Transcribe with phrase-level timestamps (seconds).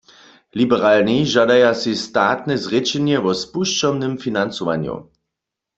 [0.59, 4.95] Liberalni žadaja sej statne zrěčenje wo spušćomnym financowanju.